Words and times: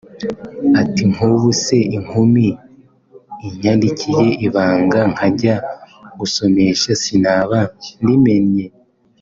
Ati 0.81 1.03
“nk’ubu 1.11 1.49
se 1.63 1.77
inkumi 1.97 2.47
inyandikiye 3.47 4.27
ibanga 4.45 4.99
nkajya 5.13 5.55
gusomesha 6.19 6.89
sinaba 7.01 7.59
ndimennye 8.01 8.65